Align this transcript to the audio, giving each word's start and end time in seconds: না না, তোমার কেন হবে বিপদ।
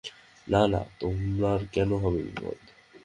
না 0.47 0.61
না, 0.67 0.81
তোমার 0.99 1.59
কেন 1.71 1.89
হবে 1.93 2.19
বিপদ। 2.23 2.59